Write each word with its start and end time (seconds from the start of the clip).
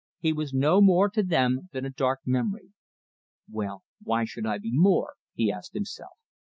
He 0.19 0.33
was 0.33 0.51
no 0.51 0.81
more 0.81 1.11
to 1.11 1.21
them 1.21 1.69
than 1.73 1.85
a 1.85 1.91
dark 1.91 2.21
memory. 2.25 2.73
"Well, 3.47 3.83
why 4.01 4.25
should 4.25 4.47
I 4.47 4.57
be 4.57 4.71
more?" 4.73 5.13
he 5.35 5.51
asked 5.51 5.75
himself. 5.75 6.13